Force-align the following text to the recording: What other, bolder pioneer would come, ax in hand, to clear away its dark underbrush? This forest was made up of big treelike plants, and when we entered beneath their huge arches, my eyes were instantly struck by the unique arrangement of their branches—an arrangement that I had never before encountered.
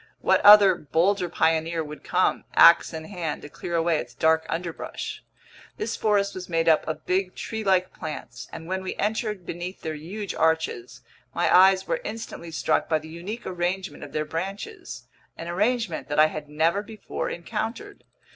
What 0.21 0.41
other, 0.41 0.73
bolder 0.73 1.29
pioneer 1.29 1.83
would 1.83 2.03
come, 2.03 2.45
ax 2.55 2.91
in 2.91 3.03
hand, 3.05 3.43
to 3.43 3.49
clear 3.49 3.75
away 3.75 3.99
its 3.99 4.15
dark 4.15 4.47
underbrush? 4.49 5.23
This 5.77 5.95
forest 5.95 6.33
was 6.33 6.49
made 6.49 6.67
up 6.67 6.87
of 6.87 7.05
big 7.05 7.35
treelike 7.35 7.93
plants, 7.93 8.47
and 8.51 8.65
when 8.65 8.81
we 8.81 8.95
entered 8.95 9.45
beneath 9.45 9.81
their 9.81 9.93
huge 9.93 10.33
arches, 10.33 11.01
my 11.35 11.55
eyes 11.55 11.85
were 11.85 12.01
instantly 12.03 12.49
struck 12.49 12.89
by 12.89 12.97
the 12.97 13.09
unique 13.09 13.45
arrangement 13.45 14.03
of 14.03 14.11
their 14.11 14.25
branches—an 14.25 15.47
arrangement 15.47 16.07
that 16.07 16.19
I 16.19 16.25
had 16.25 16.49
never 16.49 16.81
before 16.81 17.29
encountered. 17.29 18.03